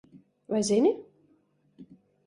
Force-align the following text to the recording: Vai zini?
Vai 0.49 0.61
zini? 0.69 0.91